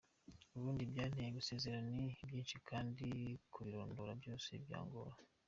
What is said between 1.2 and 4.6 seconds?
gusezera ni byinshi kandi kubirondora byose